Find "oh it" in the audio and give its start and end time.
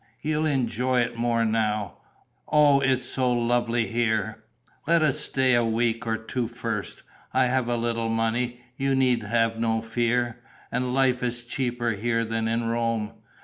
2.51-2.89